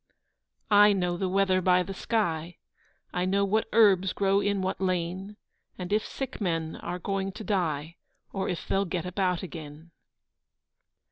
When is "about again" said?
9.05-9.91